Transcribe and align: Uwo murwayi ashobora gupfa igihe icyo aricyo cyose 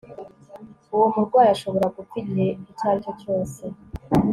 Uwo 0.93 1.05
murwayi 1.13 1.49
ashobora 1.55 1.93
gupfa 1.95 2.15
igihe 2.21 2.47
icyo 2.71 2.85
aricyo 2.89 3.11
cyose 3.21 3.63